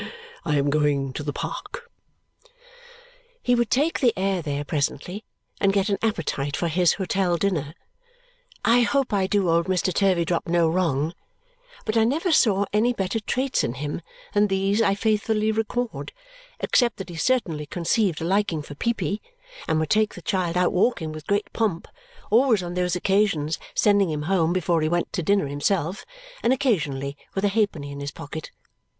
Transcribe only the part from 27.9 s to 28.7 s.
in his pocket.